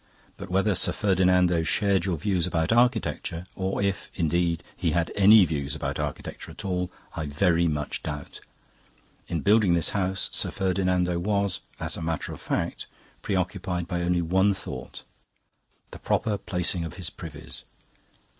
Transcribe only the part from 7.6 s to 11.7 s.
much doubt. In building this house, Sir Ferdinando was,